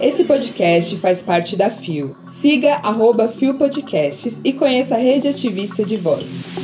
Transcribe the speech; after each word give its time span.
Esse 0.00 0.24
podcast 0.24 0.96
faz 0.96 1.22
parte 1.22 1.56
da 1.56 1.70
FIO. 1.70 2.16
Siga 2.24 2.74
arroba 2.82 3.28
FIO 3.28 3.54
Podcasts 3.54 4.40
e 4.44 4.52
conheça 4.52 4.96
a 4.96 4.98
rede 4.98 5.28
ativista 5.28 5.84
de 5.84 5.96
vozes. 5.96 6.56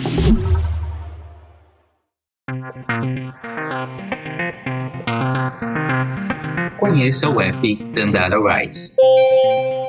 Conheça 6.78 7.28
o 7.28 7.40
app 7.40 7.76
Dandara 7.94 8.38
Rise. 8.38 8.94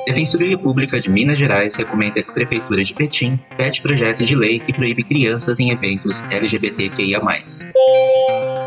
Defensoria 0.06 0.58
Pública 0.58 1.00
de 1.00 1.10
Minas 1.10 1.38
Gerais 1.38 1.76
recomenda 1.76 2.22
que 2.22 2.30
a 2.30 2.34
Prefeitura 2.34 2.82
de 2.82 2.94
Petim 2.94 3.38
vete 3.56 3.82
projeto 3.82 4.24
de 4.24 4.34
lei 4.34 4.58
que 4.58 4.72
proíbe 4.72 5.02
crianças 5.04 5.60
em 5.60 5.70
eventos 5.70 6.24
LGBTQIA+. 6.30 7.20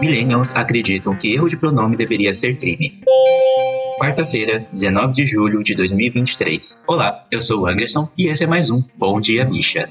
Millennials 0.02 0.56
acreditam 0.56 1.16
que 1.16 1.34
erro 1.34 1.48
de 1.48 1.58
pronome 1.58 1.96
deveria 1.96 2.34
ser 2.34 2.58
crime. 2.58 3.02
Quarta-feira, 4.00 4.66
19 4.72 5.14
de 5.14 5.26
julho 5.26 5.64
de 5.64 5.76
2023. 5.76 6.84
Olá, 6.88 7.26
eu 7.32 7.42
sou 7.42 7.62
o 7.62 7.68
Anderson 7.68 8.10
e 8.18 8.28
esse 8.28 8.44
é 8.44 8.48
mais 8.48 8.70
um 8.70 8.84
Bom 8.98 9.22
Dia 9.22 9.46
Bicha. 9.46 9.90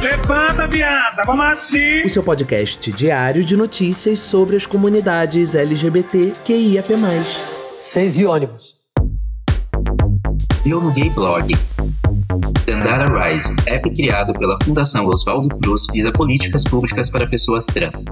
Levanta, 0.00 0.66
viada, 0.68 1.22
vamos 1.26 1.44
assim! 1.46 2.02
O 2.04 2.08
seu 2.08 2.22
podcast 2.22 2.92
diário 2.92 3.44
de 3.44 3.56
notícias 3.56 4.20
sobre 4.20 4.56
as 4.56 4.64
comunidades 4.64 5.54
LGBT 5.54 6.34
QIAP+. 6.44 6.94
Seis 7.80 8.16
e 8.16 8.24
ônibus. 8.24 8.74
Eu 10.66 10.80
no 10.80 10.90
Gay 10.92 11.10
Blog. 11.10 11.52
Dandara 12.74 13.06
Rise, 13.06 13.54
app 13.68 13.88
criado 13.94 14.32
pela 14.32 14.56
Fundação 14.64 15.06
Oswaldo 15.06 15.48
Cruz, 15.60 15.86
visa 15.92 16.10
políticas 16.10 16.64
públicas 16.64 17.08
para 17.08 17.24
pessoas 17.24 17.66
trans. 17.66 18.04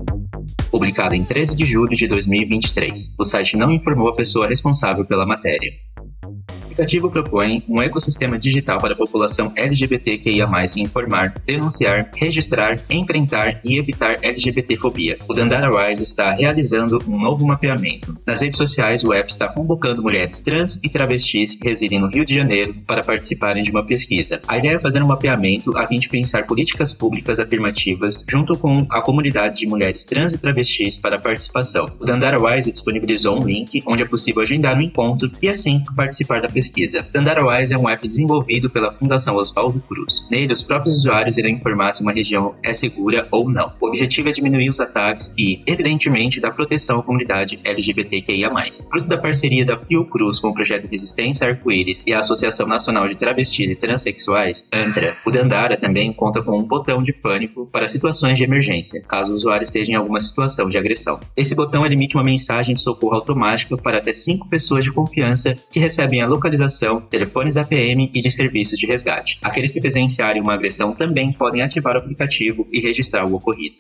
Publicado 0.71 1.17
em 1.17 1.25
13 1.25 1.57
de 1.57 1.65
julho 1.65 1.97
de 1.97 2.07
2023, 2.07 3.17
o 3.19 3.25
site 3.25 3.57
não 3.57 3.73
informou 3.73 4.09
a 4.09 4.15
pessoa 4.15 4.47
responsável 4.47 5.05
pela 5.05 5.27
matéria. 5.27 5.73
Aplicativo 6.73 7.11
propõe 7.11 7.63
um 7.69 7.83
ecossistema 7.83 8.39
digital 8.39 8.81
para 8.81 8.95
a 8.95 8.97
população 8.97 9.53
LGBTQIA+, 9.55 10.49
informar, 10.79 11.35
denunciar, 11.45 12.11
registrar, 12.17 12.81
enfrentar 12.89 13.61
e 13.63 13.79
evitar 13.79 14.17
LGBTfobia. 14.23 15.19
O 15.29 15.35
Dandara 15.35 15.69
Rise 15.69 16.03
está 16.03 16.33
realizando 16.33 17.03
um 17.07 17.21
novo 17.21 17.47
mapeamento. 17.47 18.17
Nas 18.27 18.41
redes 18.41 18.57
sociais, 18.57 19.05
o 19.05 19.13
app 19.13 19.31
está 19.31 19.49
convocando 19.49 20.03
mulheres 20.03 20.41
trans 20.41 20.81
e 20.83 20.89
travestis 20.89 21.55
que 21.55 21.69
residem 21.69 22.01
no 22.01 22.09
Rio 22.09 22.25
de 22.25 22.35
Janeiro 22.35 22.75
para 22.87 23.05
participarem 23.05 23.63
de 23.63 23.71
uma 23.71 23.85
pesquisa. 23.85 24.41
A 24.49 24.57
ideia 24.57 24.77
é 24.77 24.79
fazer 24.79 25.03
um 25.03 25.09
mapeamento 25.09 25.77
a 25.77 25.87
fim 25.87 25.99
de 25.99 26.09
pensar 26.09 26.47
políticas 26.47 26.95
públicas 26.95 27.39
afirmativas 27.39 28.25
junto 28.27 28.57
com 28.57 28.87
a 28.89 29.03
comunidade 29.03 29.61
de 29.61 29.67
mulheres 29.67 30.07
trans 30.07 30.33
e 30.33 30.39
travestis 30.39 30.97
para 30.97 31.17
a 31.17 31.21
participação. 31.21 31.91
O 32.01 32.05
Dandara 32.07 32.39
Rise 32.39 32.73
disponibilizou 32.73 33.39
um 33.39 33.45
link 33.45 33.83
onde 33.87 34.03
é 34.03 34.07
possível 34.07 34.41
agendar 34.41 34.79
um 34.79 34.81
encontro 34.81 35.31
e 35.43 35.51
assim 35.51 35.85
participar 35.95 36.41
da 36.41 36.49
pesquisa 36.49 36.63
pesquisa. 36.73 37.07
Dandarawise 37.13 37.75
é 37.75 37.79
um 37.79 37.89
app 37.89 38.09
desenvolvido 38.09 38.71
pela 38.71 38.91
Fundação 38.91 39.37
Oswaldo 39.37 39.81
Cruz. 39.81 40.27
Nele, 40.31 40.53
os 40.53 40.63
próprios 40.63 40.97
usuários 40.97 41.37
irão 41.37 41.51
informar 41.51 41.93
se 41.93 42.03
uma 42.03 42.13
região 42.13 42.55
é 42.63 42.73
segura 42.73 43.29
ou 43.31 43.49
não. 43.49 43.73
O 43.81 43.89
objetivo 43.89 44.31
é 44.31 44.33
diminuir 44.33 44.71
os 44.71 44.81
ataques 44.81 45.33
e, 45.39 45.63
evidentemente, 45.67 46.41
dar 46.41 46.53
proteção 46.53 47.01
à 47.01 47.03
comunidade 47.03 47.61
LGBTQIA+. 47.63 48.51
Fruto 48.91 49.09
da 49.09 49.19
parceria 49.19 49.65
da 49.65 49.77
Fiocruz 49.77 50.41
com 50.41 50.49
o 50.49 50.55
projeto 50.55 50.89
Resistência 50.91 51.47
Arco-Íris 51.47 52.03
e 52.07 52.15
a 52.15 52.21
Associação 52.21 52.67
Nacional 52.67 53.07
de 53.07 53.17
Travestis 53.17 53.71
e 53.71 53.77
Transsexuais, 53.77 54.67
ANTRA, 54.73 55.17
o 55.27 55.31
Dandara 55.31 55.77
também 55.77 56.13
conta 56.13 56.43
com 56.43 56.59
um 56.59 56.65
botão 56.65 57.03
de 57.03 57.13
pânico 57.13 57.67
para 57.67 57.89
situações 57.89 58.39
de 58.39 58.45
emergência, 58.45 59.03
caso 59.03 59.33
o 59.33 59.35
usuário 59.35 59.65
esteja 59.65 59.93
em 59.93 59.95
alguma 59.95 60.21
situação 60.21 60.69
de 60.69 60.79
agressão. 60.79 61.21
Esse 61.37 61.55
botão 61.55 61.85
emite 61.85 62.17
uma 62.17 62.25
mensagem 62.25 62.75
de 62.75 62.83
socorro 62.83 63.17
automática 63.17 63.77
para 63.77 63.99
até 63.99 64.13
cinco 64.13 64.49
pessoas 64.49 64.85
de 64.85 64.93
confiança 64.93 65.57
que 65.71 65.81
recebem 65.81 66.23
a 66.23 66.27
localização 66.27 66.52
telefones 67.01 67.55
da 67.55 67.65
PM 67.65 68.11
e 68.15 68.21
de 68.21 68.31
serviços 68.31 68.79
de 68.79 68.87
resgate. 68.87 69.39
Aqueles 69.43 69.71
que 69.71 69.81
presenciarem 69.81 70.43
uma 70.43 70.55
agressão 70.55 70.93
também 70.93 71.33
podem 71.33 71.63
ativar 71.63 71.95
o 71.97 71.99
aplicativo 71.99 72.67
e 72.73 72.81
registrar 72.81 73.25
o 73.25 73.35
ocorrido. 73.35 73.77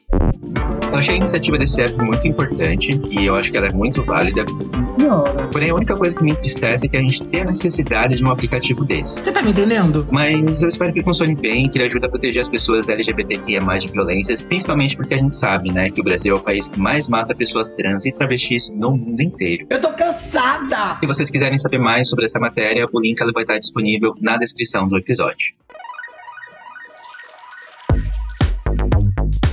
Eu 0.92 0.98
achei 0.98 1.14
a 1.14 1.16
iniciativa 1.16 1.56
desse 1.56 1.80
app 1.80 1.94
muito 2.04 2.28
importante 2.28 3.00
e 3.10 3.24
eu 3.24 3.34
acho 3.34 3.50
que 3.50 3.56
ela 3.56 3.66
é 3.66 3.72
muito 3.72 4.04
válida. 4.04 4.44
Sim, 4.58 4.84
senhora. 4.84 5.48
Porém, 5.48 5.70
a 5.70 5.74
única 5.74 5.96
coisa 5.96 6.14
que 6.14 6.22
me 6.22 6.32
entristece 6.32 6.84
é 6.84 6.88
que 6.88 6.98
a 6.98 7.00
gente 7.00 7.24
tem 7.24 7.40
a 7.40 7.44
necessidade 7.46 8.16
de 8.16 8.22
um 8.22 8.30
aplicativo 8.30 8.84
desse. 8.84 9.24
Você 9.24 9.32
tá 9.32 9.42
me 9.42 9.52
entendendo? 9.52 10.06
Mas 10.10 10.62
eu 10.62 10.68
espero 10.68 10.92
que 10.92 10.98
ele 10.98 11.04
funcione 11.04 11.34
bem, 11.34 11.66
que 11.66 11.78
ele 11.78 11.86
ajude 11.86 12.04
a 12.04 12.10
proteger 12.10 12.42
as 12.42 12.48
pessoas 12.48 12.90
LGBTQIA 12.90 13.62
mais 13.62 13.82
de 13.82 13.90
violências, 13.90 14.42
principalmente 14.42 14.94
porque 14.94 15.14
a 15.14 15.16
gente 15.16 15.34
sabe, 15.34 15.72
né, 15.72 15.88
que 15.88 16.02
o 16.02 16.04
Brasil 16.04 16.36
é 16.36 16.38
o 16.38 16.42
país 16.42 16.68
que 16.68 16.78
mais 16.78 17.08
mata 17.08 17.34
pessoas 17.34 17.72
trans 17.72 18.04
e 18.04 18.12
travestis 18.12 18.68
no 18.68 18.90
mundo 18.90 19.22
inteiro. 19.22 19.66
Eu 19.70 19.80
tô 19.80 19.94
cansada! 19.94 20.98
Se 21.00 21.06
vocês 21.06 21.30
quiserem 21.30 21.56
saber 21.56 21.78
mais 21.78 22.06
sobre 22.06 22.26
essa 22.26 22.38
matéria, 22.38 22.86
o 22.92 23.00
link 23.00 23.18
ela 23.18 23.32
vai 23.32 23.44
estar 23.44 23.58
disponível 23.58 24.14
na 24.20 24.36
descrição 24.36 24.86
do 24.86 24.98
episódio. 24.98 25.54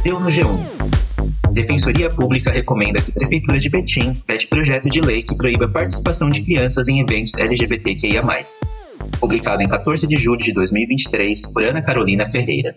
Deu 0.03 0.19
no 0.19 0.27
G1. 0.27 0.98
Defensoria 1.59 2.09
Pública 2.09 2.53
recomenda 2.53 3.01
que 3.01 3.11
a 3.11 3.13
Prefeitura 3.13 3.59
de 3.59 3.69
Betim 3.69 4.13
vete 4.25 4.47
projeto 4.47 4.89
de 4.89 5.01
lei 5.01 5.21
que 5.21 5.35
proíba 5.35 5.65
a 5.65 5.69
participação 5.69 6.29
de 6.29 6.41
crianças 6.41 6.87
em 6.87 7.01
eventos 7.01 7.33
LGBTQIA+. 7.35 8.23
Publicado 9.19 9.61
em 9.61 9.67
14 9.67 10.07
de 10.07 10.15
julho 10.15 10.39
de 10.39 10.53
2023 10.53 11.51
por 11.51 11.61
Ana 11.61 11.81
Carolina 11.81 12.29
Ferreira. 12.29 12.73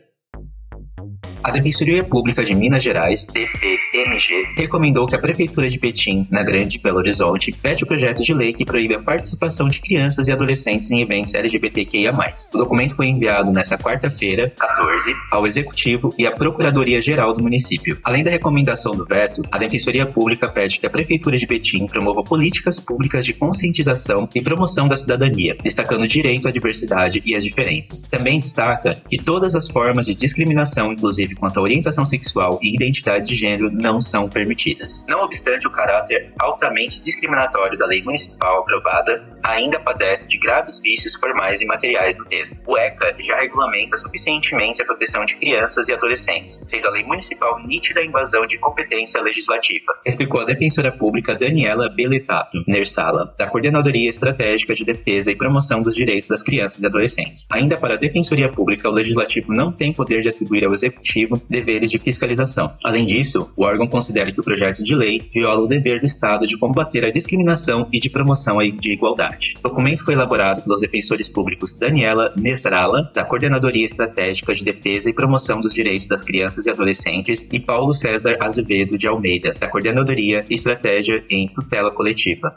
A 1.45 1.51
Defensoria 1.51 2.05
Pública 2.05 2.45
de 2.45 2.55
Minas 2.55 2.85
Gerais, 2.85 3.27
DPMG, 3.27 4.55
recomendou 4.57 5.09
que 5.09 5.17
a 5.17 5.19
Prefeitura 5.19 5.69
de 5.69 5.77
Petim, 5.77 6.25
na 6.31 6.45
Grande 6.45 6.79
Belo 6.79 6.99
Horizonte, 6.99 7.53
vete 7.61 7.83
o 7.83 7.87
projeto 7.87 8.23
de 8.23 8.33
lei 8.33 8.53
que 8.53 8.65
proíbe 8.65 8.95
a 8.95 9.03
participação 9.03 9.69
de 9.69 9.81
crianças 9.81 10.29
e 10.29 10.33
adolescentes 10.33 10.93
em 10.93 11.01
eventos 11.01 11.35
LGBTQIA+. 11.35 12.13
O 12.55 12.59
documento 12.59 12.95
foi 12.95 13.07
enviado 13.07 13.51
nesta 13.51 13.77
quarta-feira, 13.77 14.53
14, 14.57 15.15
ao 15.33 15.45
Executivo 15.45 16.15
e 16.17 16.27
à 16.27 16.31
Procuradoria-Geral 16.31 17.35
do 17.35 17.43
município. 17.43 17.99
Além 18.05 18.23
da 18.23 18.31
recomendação 18.31 18.95
do 18.95 19.05
veto, 19.05 19.43
a 19.51 19.59
Defensoria 19.59 20.07
Pública 20.07 20.49
pede 20.49 20.79
que 20.79 20.87
a 20.87 20.91
Prefeitura 20.91 21.37
de 21.37 21.47
Petim 21.47 21.89
promova 21.89 22.23
políticas 22.23 22.79
públicas 22.79 23.25
de 23.25 23.33
conscientização 23.33 24.29
e 24.33 24.41
promoção 24.41 24.87
da 24.87 24.97
cidadania, 24.97 25.57
destacando 25.61 26.03
o 26.03 26.09
direito 26.09 26.47
à 26.47 26.53
diversidade 26.53 27.21
e 27.25 27.35
as 27.35 27.43
diferenças. 27.43 28.05
Também 28.05 28.39
destaca 28.39 28.97
que 29.09 29.19
todas 29.19 29.57
as 29.57 29.69
formas 29.69 30.07
de 30.07 30.15
discriminação, 30.15 30.93
inclusive 30.93 31.32
quanto 31.35 31.59
à 31.59 31.63
orientação 31.63 32.05
sexual 32.05 32.59
e 32.63 32.75
identidade 32.75 33.29
de 33.29 33.35
gênero 33.35 33.71
não 33.71 34.01
são 34.01 34.29
permitidas. 34.29 35.05
Não 35.09 35.23
obstante 35.23 35.67
o 35.67 35.71
caráter 35.71 36.33
altamente 36.41 37.01
discriminatório 37.01 37.79
da 37.79 37.87
lei 37.87 38.03
municipal 38.03 38.61
aprovada, 38.61 39.23
ainda 39.43 39.79
padece 39.81 40.29
de 40.29 40.39
graves 40.39 40.81
vícios 40.81 41.15
formais 41.17 41.61
e 41.61 41.67
materiais 41.67 42.17
no 42.17 42.25
texto. 42.25 42.57
O 42.67 42.77
ECA 42.77 43.15
já 43.19 43.39
regulamenta 43.41 43.97
suficientemente 43.97 44.83
a 44.83 44.85
proteção 44.85 45.25
de 45.25 45.37
crianças 45.37 45.89
e 45.89 45.93
adolescentes, 45.93 46.63
sendo 46.67 46.89
a 46.89 46.91
lei 46.91 47.05
municipal 47.05 47.61
nítida 47.65 48.03
invasão 48.03 48.47
de 48.47 48.59
competência 48.59 49.21
legislativa, 49.21 49.93
explicou 50.05 50.41
a 50.41 50.45
defensora 50.45 50.93
pública 50.93 51.35
Daniela 51.35 51.89
Beletato 51.89 52.63
Nersala, 52.67 53.35
da 53.39 53.47
Coordenadoria 53.47 54.09
Estratégica 54.09 54.75
de 54.75 54.85
Defesa 54.85 55.31
e 55.31 55.37
Promoção 55.37 55.83
dos 55.83 55.95
Direitos 55.95 56.29
das 56.29 56.43
Crianças 56.43 56.83
e 56.83 56.87
Adolescentes. 56.87 57.47
Ainda 57.51 57.77
para 57.77 57.95
a 57.95 57.97
Defensoria 57.97 58.49
Pública, 58.49 58.89
o 58.89 58.93
Legislativo 58.93 59.53
não 59.53 59.73
tem 59.73 59.93
poder 59.93 60.23
de 60.23 60.29
atribuir 60.29 60.65
ao 60.65 60.73
Executivo 60.73 61.22
deveres 61.49 61.91
de 61.91 61.99
fiscalização. 61.99 62.73
Além 62.85 63.07
disso, 63.07 63.51
o 63.57 63.65
órgão 63.65 63.87
considera 63.87 64.33
que 64.33 64.41
o 64.41 64.45
projeto 64.45 64.83
de 64.83 64.95
lei 64.95 65.23
viola 65.33 65.63
o 65.63 65.67
dever 65.67 66.01
do 66.01 66.07
Estado 66.07 66.47
de 66.47 66.57
combater 66.57 67.05
a 67.05 67.11
discriminação 67.11 67.89
e 67.93 68.01
de 68.01 68.11
promoção 68.11 68.59
de 68.61 68.93
igualdade. 68.93 69.55
O 69.61 69.69
documento 69.69 70.05
foi 70.05 70.15
elaborado 70.15 70.63
pelos 70.63 70.81
defensores 70.81 71.29
públicos 71.29 71.77
Daniela 71.77 72.33
Nesrala, 72.37 73.11
da 73.15 73.25
Coordenadoria 73.25 73.87
Estratégica 73.87 74.55
de 74.55 74.65
Defesa 74.65 75.11
e 75.11 75.13
Promoção 75.13 75.61
dos 75.61 75.75
Direitos 75.75 76.07
das 76.07 76.23
Crianças 76.23 76.67
e 76.67 76.71
Adolescentes, 76.71 77.47
e 77.53 77.61
Paulo 77.61 77.93
César 77.93 78.37
Azevedo 78.41 78.97
de 78.99 79.07
Almeida, 79.07 79.55
da 79.59 79.69
Coordenadoria 79.69 80.45
Estratégia 80.51 81.25
em 81.31 81.49
Tutela 81.49 81.91
Coletiva. 81.91 82.55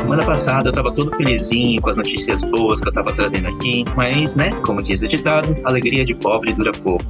Semana 0.00 0.24
passada 0.24 0.68
eu 0.68 0.72
tava 0.72 0.92
todo 0.92 1.16
felizinho 1.16 1.80
com 1.80 1.88
as 1.88 1.96
notícias 1.96 2.42
boas 2.42 2.80
que 2.80 2.88
eu 2.88 2.92
tava 2.92 3.12
trazendo 3.12 3.48
aqui, 3.48 3.84
mas, 3.96 4.36
né, 4.36 4.50
como 4.64 4.82
diz 4.82 5.02
o 5.02 5.08
ditado, 5.08 5.56
alegria 5.64 6.04
de 6.04 6.14
pobre 6.14 6.52
dura 6.52 6.72
pouco. 6.72 7.04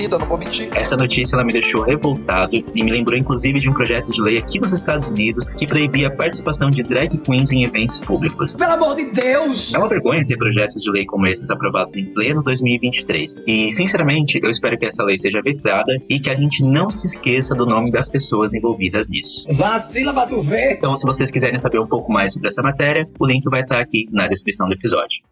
Vida, 0.00 0.16
não 0.16 0.26
vou 0.26 0.38
mentir. 0.38 0.70
Essa 0.74 0.96
notícia 0.96 1.36
ela 1.36 1.44
me 1.44 1.52
deixou 1.52 1.82
revoltado 1.82 2.56
e 2.56 2.82
me 2.82 2.90
lembrou 2.90 3.18
inclusive 3.18 3.58
de 3.58 3.68
um 3.68 3.72
projeto 3.74 4.10
de 4.10 4.22
lei 4.22 4.38
aqui 4.38 4.58
nos 4.58 4.72
Estados 4.72 5.08
Unidos 5.08 5.44
que 5.58 5.66
proibia 5.66 6.08
a 6.08 6.10
participação 6.10 6.70
de 6.70 6.82
drag 6.82 7.18
queens 7.18 7.52
em 7.52 7.64
eventos 7.64 8.00
públicos. 8.00 8.54
Pelo 8.54 8.72
amor 8.72 8.96
de 8.96 9.04
Deus! 9.10 9.74
É 9.74 9.78
uma 9.78 9.88
vergonha 9.88 10.24
ter 10.24 10.38
projetos 10.38 10.80
de 10.80 10.90
lei 10.90 11.04
como 11.04 11.26
esses 11.26 11.50
aprovados 11.50 11.98
em 11.98 12.06
pleno 12.14 12.40
2023. 12.42 13.36
E, 13.46 13.70
sinceramente, 13.72 14.40
eu 14.42 14.50
espero 14.50 14.78
que 14.78 14.86
essa 14.86 15.04
lei 15.04 15.18
seja 15.18 15.42
vetada 15.44 15.94
e 16.08 16.18
que 16.18 16.30
a 16.30 16.34
gente 16.34 16.64
não 16.64 16.88
se 16.88 17.04
esqueça 17.04 17.54
do 17.54 17.66
nome 17.66 17.90
das 17.90 18.08
pessoas 18.08 18.54
envolvidas 18.54 19.06
nisso. 19.06 19.44
Vacila 19.50 20.14
pra 20.14 20.26
tu 20.26 20.40
ver! 20.40 20.72
Então, 20.78 20.96
se 20.96 21.04
vocês 21.04 21.30
quiserem 21.30 21.58
saber 21.58 21.78
um 21.78 21.86
pouco 21.86 22.10
mais 22.10 22.32
sobre 22.32 22.48
essa 22.48 22.62
matéria, 22.62 23.06
o 23.18 23.26
link 23.26 23.44
vai 23.50 23.60
estar 23.60 23.78
aqui 23.78 24.06
na 24.10 24.26
descrição 24.26 24.66
do 24.66 24.72
episódio. 24.72 25.22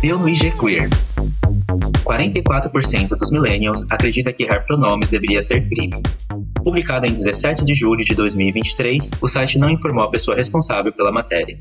Deu 0.00 0.18
no 0.18 0.26
IG 0.26 0.52
Queer. 0.52 0.88
44% 2.04 3.08
dos 3.18 3.30
millennials 3.30 3.86
acredita 3.90 4.32
que 4.32 4.44
errar 4.44 4.64
pronomes 4.64 5.10
deveria 5.10 5.42
ser 5.42 5.68
crime. 5.68 6.00
Publicado 6.64 7.04
em 7.04 7.12
17 7.12 7.62
de 7.66 7.74
julho 7.74 8.02
de 8.02 8.14
2023, 8.14 9.10
o 9.20 9.28
site 9.28 9.58
não 9.58 9.68
informou 9.68 10.04
a 10.04 10.10
pessoa 10.10 10.34
responsável 10.34 10.90
pela 10.90 11.12
matéria. 11.12 11.58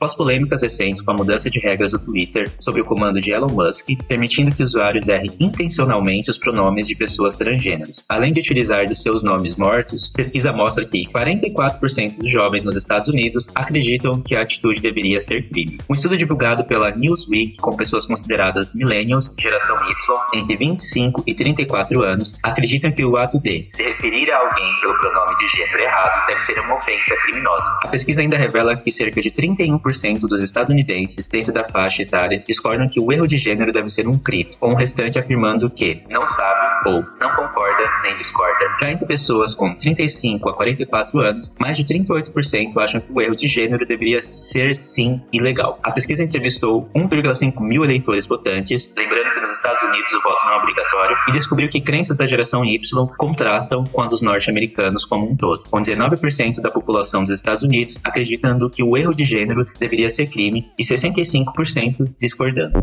Após 0.00 0.14
polêmicas 0.14 0.62
recentes 0.62 1.02
com 1.02 1.10
a 1.10 1.14
mudança 1.14 1.50
de 1.50 1.58
regras 1.58 1.90
do 1.90 1.98
Twitter 1.98 2.48
sobre 2.60 2.80
o 2.80 2.84
comando 2.84 3.20
de 3.20 3.32
Elon 3.32 3.48
Musk, 3.48 3.88
permitindo 4.06 4.54
que 4.54 4.62
usuários 4.62 5.08
errem 5.08 5.28
intencionalmente 5.40 6.30
os 6.30 6.38
pronomes 6.38 6.86
de 6.86 6.94
pessoas 6.94 7.34
transgêneros, 7.34 8.04
além 8.08 8.32
de 8.32 8.38
utilizar 8.38 8.86
de 8.86 8.94
seus 8.94 9.24
nomes 9.24 9.56
mortos, 9.56 10.06
pesquisa 10.06 10.52
mostra 10.52 10.86
que 10.86 11.04
44% 11.08 12.16
dos 12.16 12.30
jovens 12.30 12.62
nos 12.62 12.76
Estados 12.76 13.08
Unidos 13.08 13.48
acreditam 13.56 14.22
que 14.22 14.36
a 14.36 14.42
atitude 14.42 14.80
deveria 14.80 15.20
ser 15.20 15.48
crime. 15.48 15.80
Um 15.90 15.94
estudo 15.94 16.16
divulgado 16.16 16.62
pela 16.62 16.92
Newsweek 16.92 17.56
com 17.56 17.74
pessoas 17.74 18.06
consideradas 18.06 18.76
millennials, 18.76 19.34
geração 19.36 19.76
Y, 19.78 20.38
entre 20.38 20.56
25 20.58 21.24
e 21.26 21.34
34 21.34 22.04
anos, 22.04 22.36
acreditam 22.44 22.92
que 22.92 23.04
o 23.04 23.16
ato 23.16 23.40
de 23.40 23.66
se 23.70 23.82
referir 23.82 24.30
a 24.30 24.38
alguém 24.38 24.74
pelo 24.80 24.96
pronome 25.00 25.36
de 25.38 25.48
gênero 25.48 25.82
errado 25.82 26.24
deve 26.28 26.40
ser 26.42 26.60
uma 26.60 26.76
ofensa 26.76 27.16
criminosa. 27.16 27.78
A 27.82 27.88
pesquisa 27.88 28.20
ainda 28.20 28.36
revela 28.36 28.76
que 28.76 28.92
cerca 28.92 29.20
de 29.20 29.32
31 29.32 29.87
dos 30.28 30.42
estadunidenses 30.42 31.26
dentro 31.26 31.52
da 31.52 31.64
faixa 31.64 32.02
etária 32.02 32.42
discordam 32.46 32.88
que 32.88 33.00
o 33.00 33.12
erro 33.12 33.26
de 33.26 33.36
gênero 33.36 33.72
deve 33.72 33.88
ser 33.88 34.06
um 34.06 34.18
crime, 34.18 34.56
com 34.58 34.72
o 34.72 34.74
restante 34.74 35.18
afirmando 35.18 35.70
que 35.70 36.02
não 36.08 36.26
sabe 36.26 36.67
ou 36.86 37.04
não 37.20 37.30
concorda 37.34 37.90
nem 38.02 38.16
discorda. 38.16 38.66
Já 38.80 38.90
entre 38.90 39.06
pessoas 39.06 39.54
com 39.54 39.74
35 39.74 40.48
a 40.48 40.54
44 40.54 41.18
anos, 41.20 41.54
mais 41.58 41.76
de 41.76 41.84
38% 41.84 42.76
acham 42.78 43.00
que 43.00 43.12
o 43.12 43.20
erro 43.20 43.36
de 43.36 43.46
gênero 43.46 43.86
deveria 43.86 44.20
ser 44.22 44.74
sim 44.74 45.22
ilegal. 45.32 45.78
A 45.82 45.90
pesquisa 45.90 46.22
entrevistou 46.22 46.88
1,5 46.94 47.60
mil 47.60 47.84
eleitores 47.84 48.26
votantes, 48.26 48.92
lembrando 48.96 49.32
que 49.32 49.40
nos 49.40 49.52
Estados 49.52 49.82
Unidos 49.82 50.12
o 50.12 50.22
voto 50.22 50.44
não 50.46 50.52
é 50.52 50.56
obrigatório, 50.58 51.16
e 51.28 51.32
descobriu 51.32 51.68
que 51.68 51.80
crenças 51.80 52.16
da 52.16 52.26
geração 52.26 52.64
Y 52.64 52.78
contrastam 53.16 53.84
com 53.84 54.02
a 54.02 54.06
dos 54.06 54.22
norte-americanos 54.22 55.04
como 55.04 55.30
um 55.30 55.36
todo, 55.36 55.68
com 55.68 55.80
19% 55.80 56.60
da 56.60 56.70
população 56.70 57.22
dos 57.22 57.32
Estados 57.32 57.62
Unidos 57.62 58.00
acreditando 58.04 58.68
que 58.70 58.82
o 58.82 58.96
erro 58.96 59.14
de 59.14 59.24
gênero 59.24 59.64
deveria 59.78 60.10
ser 60.10 60.26
crime 60.28 60.70
e 60.78 60.82
65% 60.82 62.14
discordando. 62.18 62.78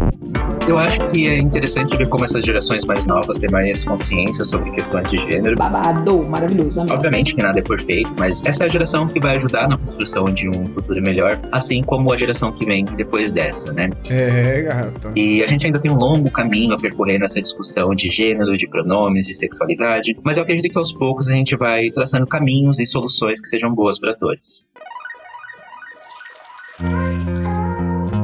Eu 0.68 0.80
acho 0.80 1.06
que 1.06 1.28
é 1.28 1.38
interessante 1.38 1.96
ver 1.96 2.10
como 2.10 2.26
essas 2.26 2.44
gerações 2.44 2.84
mais 2.86 3.06
novas 3.06 3.38
têm 3.38 3.52
mais 3.52 3.84
consciência 3.84 4.44
sobre 4.44 4.72
questões 4.72 5.12
de 5.12 5.18
gênero. 5.20 5.56
Babado, 5.56 6.24
maravilhoso, 6.24 6.82
amigo. 6.82 6.96
Obviamente 6.96 7.36
que 7.36 7.42
nada 7.44 7.60
é 7.60 7.62
perfeito, 7.62 8.12
mas 8.18 8.44
essa 8.44 8.64
é 8.64 8.66
a 8.66 8.70
geração 8.70 9.08
que 9.08 9.20
vai 9.20 9.36
ajudar 9.36 9.70
na 9.70 9.78
construção 9.78 10.26
de 10.26 10.50
um 10.50 10.66
futuro 10.66 11.00
melhor, 11.04 11.40
assim 11.52 11.84
como 11.84 12.12
a 12.12 12.18
geração 12.18 12.52
que 12.52 12.66
vem 12.66 12.84
depois 12.84 13.32
dessa, 13.32 13.72
né? 13.74 13.92
É, 14.10 14.64
gata. 14.64 15.12
E 15.16 15.44
a 15.44 15.48
gente 15.48 15.68
ainda 15.68 15.80
tem 15.80 15.92
um 15.92 15.98
longo 15.98 16.32
caminho 16.32 16.74
a 16.74 16.80
percorrer 16.80 17.20
nessa 17.20 17.40
discussão 17.40 17.94
de 17.94 18.10
gênero, 18.10 18.58
de 18.58 18.68
pronomes, 18.68 19.28
de 19.28 19.36
sexualidade, 19.36 20.18
mas 20.24 20.38
eu 20.38 20.44
acredito 20.44 20.72
que 20.72 20.78
aos 20.80 20.92
poucos 20.92 21.28
a 21.28 21.34
gente 21.34 21.56
vai 21.56 21.92
traçando 21.92 22.26
caminhos 22.26 22.80
e 22.80 22.88
soluções 22.88 23.40
que 23.40 23.48
sejam 23.48 23.72
boas 23.72 24.00
para 24.00 24.16
todos. 24.16 24.66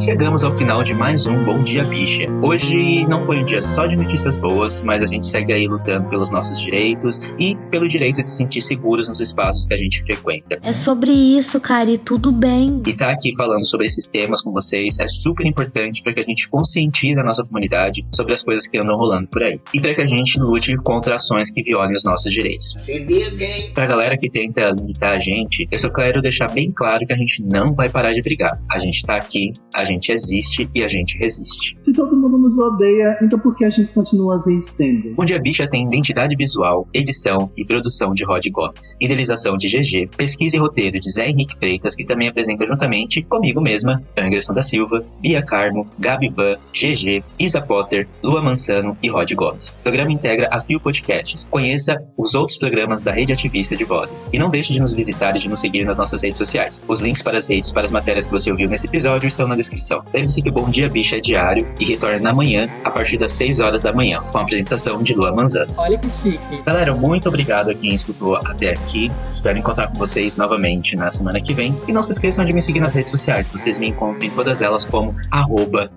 Chegamos 0.02 0.44
ao 0.44 0.52
final 0.52 0.84
de 0.84 0.96
mais 0.96 1.28
um 1.28 1.46
Bom 1.46 1.62
Dia 1.62 1.84
Bicha. 1.84 2.26
Hoje 2.44 3.06
não 3.06 3.24
foi 3.24 3.38
um 3.38 3.46
dia 3.46 3.62
só 3.62 3.86
de 3.86 3.96
notícias 3.96 4.36
boas, 4.36 4.82
mas 4.82 5.04
a 5.04 5.06
gente 5.06 5.28
segue 5.28 5.54
aí 5.54 5.68
lutando 5.68 6.10
pelos 6.10 6.32
nossos 6.32 6.60
direitos 6.60 7.20
e 7.38 7.56
pelo 7.70 7.88
direito 7.88 8.24
de 8.24 8.28
se 8.28 8.38
sentir 8.38 8.64
seguros 8.64 9.08
nos 9.08 9.20
espaços 9.20 9.68
que 9.68 9.76
a 9.76 9.78
gente 9.78 10.02
frequenta. 10.04 10.58
É 10.64 10.74
sobre 10.74 11.12
isso, 11.12 11.62
cara, 11.62 11.92
e 11.92 12.00
tudo 12.00 12.32
bem. 12.32 12.82
E 12.88 12.94
tá 12.94 13.12
aqui 13.12 13.36
falando 13.36 13.64
sobre 13.64 13.86
esses 13.86 14.08
temas 14.08 14.42
com 14.42 14.52
vocês 14.52 14.98
é 15.00 15.06
super 15.06 15.46
importante 15.46 16.02
para 16.02 16.14
que 16.14 16.20
a 16.20 16.24
gente 16.24 16.50
conscientize 16.50 17.20
a 17.20 17.24
nossa 17.24 17.44
comunidade 17.44 18.04
sobre 18.12 18.34
as 18.34 18.42
coisas 18.42 18.66
que 18.66 18.80
andam 18.80 18.98
rolando 18.98 19.28
por 19.28 19.44
aí. 19.44 19.62
E 19.72 19.80
para 19.80 19.94
que 19.94 20.02
a 20.02 20.08
gente 20.08 20.40
lute 20.40 20.76
contra 20.78 21.14
ações 21.14 21.52
que 21.52 21.62
violem 21.62 21.96
os 21.96 22.04
nossos 22.04 22.34
direitos. 22.34 22.74
Se 22.80 22.94
hein? 22.94 23.72
Pra 23.76 23.86
galera 23.86 24.18
que 24.18 24.32
tenta 24.32 24.68
limitar 24.72 25.14
a 25.14 25.20
gente, 25.20 25.68
eu 25.72 25.78
só 25.78 25.92
quero 25.92 26.24
deixar 26.24 26.50
bem 26.52 26.72
claro 26.72 27.06
que 27.06 27.14
a 27.14 27.18
gente 27.18 27.44
não 27.44 27.76
vai 27.76 27.88
parar 27.88 28.14
de 28.14 28.22
brigar. 28.24 28.52
A 28.72 28.80
gente 28.80 29.06
tá 29.06 29.16
aqui, 29.16 29.54
a 29.76 29.86
gente 29.86 29.91
existe 30.12 30.70
e 30.74 30.84
a 30.84 30.88
gente 30.88 31.18
resiste. 31.18 31.78
Se 31.82 31.94
todo 31.94 32.16
mundo 32.16 32.38
nos 32.38 32.58
odeia, 32.60 33.18
então 33.22 33.40
por 33.40 33.56
que 33.56 33.66
a 33.66 33.70
gente 33.70 33.92
continua 33.92 34.42
vencendo? 34.46 35.16
Bom 35.16 35.26
Dia 35.26 35.40
Bicha 35.40 35.68
tem 35.68 35.86
identidade 35.86 36.36
visual, 36.38 36.88
edição 36.94 37.52
e 37.58 37.66
produção 37.66 38.14
de 38.14 38.24
Rod 38.24 38.46
Gomes, 38.52 38.96
idealização 39.00 39.58
de 39.58 39.68
GG, 39.68 40.10
pesquisa 40.16 40.56
e 40.56 40.60
roteiro 40.60 41.00
de 41.00 41.12
Zé 41.12 41.28
Henrique 41.28 41.58
Freitas, 41.58 41.96
que 41.96 42.06
também 42.06 42.28
apresenta 42.28 42.66
juntamente 42.68 43.22
comigo 43.24 43.62
mesma, 43.62 44.02
Anderson 44.18 44.54
da 44.54 44.64
Silva, 44.64 45.06
Bia 45.22 45.44
Carmo, 45.44 45.88
Gabi 46.00 46.30
Van, 46.30 46.56
GG, 46.74 47.24
Isa 47.40 47.62
Potter, 47.62 48.08
Lua 48.24 48.42
Mansano 48.42 48.98
e 49.02 49.10
Rod 49.10 49.32
Gomes. 49.34 49.70
O 49.70 49.84
programa 49.84 50.12
integra 50.12 50.50
a 50.52 50.60
Fio 50.60 50.80
Podcasts. 50.80 51.48
Conheça 51.50 51.98
os 52.18 52.36
outros 52.36 52.58
programas 52.58 53.04
da 53.04 53.12
rede 53.12 53.34
ativista 53.34 53.76
de 53.76 53.84
vozes. 53.84 54.28
E 54.32 54.40
não 54.40 54.50
deixe 54.50 54.74
de 54.74 54.80
nos 54.80 54.94
visitar 54.94 55.36
e 55.36 55.40
de 55.40 55.50
nos 55.50 55.60
seguir 55.60 55.86
nas 55.86 55.98
nossas 55.98 56.22
redes 56.22 56.38
sociais. 56.38 56.84
Os 56.88 57.02
links 57.02 57.22
para 57.22 57.38
as 57.38 57.48
redes 57.48 57.72
para 57.72 57.84
as 57.84 57.92
matérias 57.92 58.26
que 58.26 58.32
você 58.32 58.52
ouviu 58.52 58.70
nesse 58.70 58.88
episódio 58.88 59.28
estão 59.28 59.48
na 59.48 59.56
descrição. 59.56 59.81
Lembre-se 60.14 60.42
que 60.42 60.52
Bom 60.52 60.70
Dia 60.70 60.88
Bicha 60.90 61.18
é 61.18 61.20
diário 61.20 61.68
e 61.80 61.86
retorna 61.86 62.20
na 62.20 62.34
manhã, 62.34 62.70
a 62.84 62.92
partir 62.92 63.18
das 63.18 63.34
6 63.34 63.60
horas 63.60 63.82
da 63.82 63.92
manhã, 63.92 64.22
com 64.32 64.38
a 64.38 64.42
apresentação 64.42 65.02
de 65.02 65.14
Lua 65.14 65.32
Manzano. 65.34 65.74
Olha 65.78 65.98
que 65.98 66.10
chique. 66.10 66.62
Galera, 66.66 66.94
muito 66.94 67.28
obrigado 67.28 67.72
a 67.72 67.74
quem 67.74 67.94
escutou 67.94 68.36
até 68.36 68.72
aqui. 68.72 69.12
Espero 69.30 69.58
encontrar 69.58 69.88
com 69.88 69.98
vocês 69.98 70.36
novamente 70.36 70.96
na 70.96 71.10
semana 71.12 71.42
que 71.42 71.54
vem. 71.54 71.76
E 71.88 71.92
não 71.92 72.04
se 72.04 72.12
esqueçam 72.12 72.46
de 72.46 72.54
me 72.54 72.62
seguir 72.62 72.80
nas 72.80 72.96
redes 72.96 73.12
sociais. 73.12 73.50
Vocês 73.50 73.80
me 73.80 73.88
encontram 73.88 74.24
em 74.24 74.30
todas 74.30 74.62
elas 74.62 74.86
como 74.86 75.16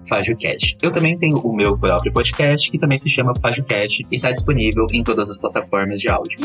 FajoCast. 0.08 0.78
Eu 0.80 0.90
também 0.90 1.19
tenho 1.19 1.38
o 1.38 1.54
meu 1.54 1.76
próprio 1.76 2.12
podcast, 2.12 2.70
que 2.70 2.78
também 2.78 2.98
se 2.98 3.10
chama 3.10 3.34
FajoCast 3.40 4.02
e 4.10 4.16
está 4.16 4.30
disponível 4.30 4.87
em 4.92 5.02
todas 5.02 5.30
as 5.30 5.37
plataformas 5.37 6.00
de 6.00 6.08
áudio. 6.08 6.38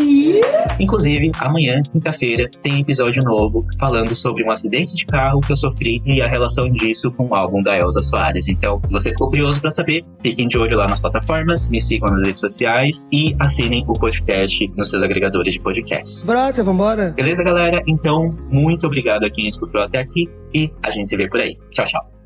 Inclusive, 0.80 1.31
amanhã, 1.39 1.81
quinta-feira, 1.83 2.50
tem 2.62 2.81
episódio 2.81 3.24
novo 3.24 3.65
falando 3.80 4.15
sobre 4.15 4.44
um 4.44 4.51
acidente 4.51 4.95
de 4.95 5.06
carro 5.06 5.42
que 5.42 5.51
eu 5.51 5.56
sofri 5.56 6.01
e 6.06 6.21
a 6.21 6.27
relação 6.27 6.69
disso 6.69 7.12
com 7.12 7.29
o 7.30 7.36
álbum 7.36 7.62
da 7.62 7.78
Elza 7.78 8.02
Soares. 8.02 8.48
Então, 8.48 8.81
se 8.84 8.92
você 8.92 9.10
ficou 9.12 9.30
curioso 9.30 9.62
para 9.62 9.70
saber, 9.70 10.04
fiquem 10.22 10.48
de 10.48 10.58
olho 10.58 10.78
lá 10.78 10.88
nas 10.88 11.00
plataformas, 11.00 11.68
me 11.70 11.81
sigam 11.81 12.10
nas 12.10 12.24
redes 12.24 12.42
sociais 12.42 13.08
e 13.12 13.36
assinem 13.40 13.84
o 13.88 13.94
podcast 13.94 14.68
nos 14.76 14.90
seus 14.90 15.04
agregadores 15.04 15.54
de 15.54 15.60
podcasts. 15.60 16.24
Brota, 16.24 16.64
vambora. 16.64 17.12
Beleza, 17.16 17.44
galera? 17.44 17.81
Então, 17.88 18.36
muito 18.50 18.88
obrigado 18.88 19.24
a 19.24 19.30
quem 19.30 19.48
escutou 19.48 19.81
até 19.81 20.00
aqui 20.00 20.30
e 20.54 20.72
a 20.84 20.90
gente 20.90 21.10
se 21.10 21.18
vê 21.18 21.28
por 21.28 21.40
aí. 21.40 21.56
Tchau, 21.70 21.86
tchau. 21.86 22.19